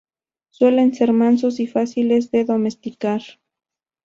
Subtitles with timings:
[0.49, 3.21] Suelen ser mansos y fáciles de domesticar.